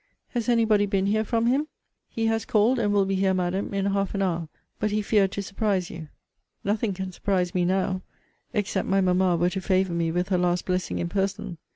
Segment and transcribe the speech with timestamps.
[0.29, 1.67] Has any body been here from him?
[2.09, 5.31] He has called, and will be here, Madam, in half an hour; but he feared
[5.33, 6.07] to surprise you.
[6.63, 8.01] Nothing can surprise me now,
[8.51, 11.59] except my mamma were to favour me with her last blessing in person.